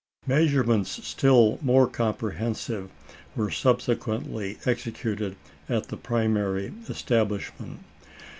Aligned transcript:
Measurements 0.25 1.05
still 1.05 1.59
more 1.61 1.85
comprehensive 1.87 2.89
were 3.35 3.51
subsequently 3.51 4.57
executed 4.65 5.35
at 5.69 5.89
the 5.89 5.95
primary 5.95 6.73
establishment. 6.89 7.81